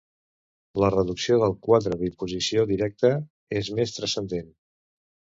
[0.83, 3.11] La reducció del quadre d'imposició directa
[3.61, 4.49] és més transcendent.